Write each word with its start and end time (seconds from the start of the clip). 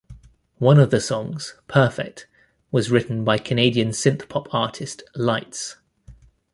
One 0.57 0.79
of 0.79 0.89
the 0.89 0.99
songs, 0.99 1.53
"Perfect," 1.67 2.25
was 2.71 2.89
written 2.89 3.23
by 3.23 3.37
Canadian 3.37 3.89
synth 3.89 4.27
pop 4.27 4.51
artist 4.51 5.03
Lights. 5.13 5.75